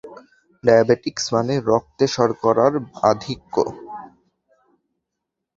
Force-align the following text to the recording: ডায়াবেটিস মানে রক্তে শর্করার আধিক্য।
ডায়াবেটিস 0.63 1.23
মানে 1.33 1.53
রক্তে 1.67 2.05
শর্করার 2.07 2.73
আধিক্য। 3.03 3.55